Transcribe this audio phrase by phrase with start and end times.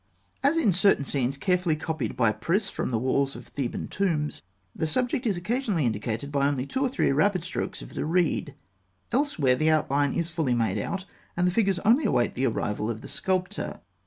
[0.41, 4.41] As in certain scenes carefully copied by Prisse from the walls of Theban tombs,
[4.75, 8.55] the subject is occasionally indicated by only two or three rapid strokes of the reed
[9.11, 9.19] (fig.
[9.19, 9.19] 178).
[9.19, 11.05] Elsewhere, the outline is fully made out,
[11.37, 13.79] and the figures only await the arrival of the sculptor.